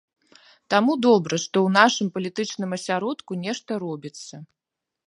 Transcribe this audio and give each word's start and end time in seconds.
Таму 0.73 0.95
добра, 1.07 1.35
што 1.43 1.55
ў 1.67 1.69
нашым 1.77 2.07
палітычным 2.17 2.69
асяродку 2.79 3.39
нешта 3.45 3.71
робіцца. 3.87 4.35